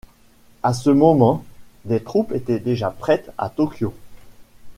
[0.63, 1.45] À ce moment,
[1.85, 3.93] des troupes étaient déjà prêtes à Tokyo.